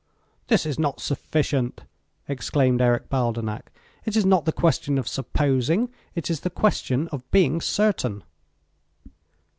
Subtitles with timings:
[0.47, 1.81] This is not sufficient,"
[2.27, 3.71] exclaimed Eric Baldenak.
[4.03, 8.23] "It is not the question of supposing, it is the question of being certain."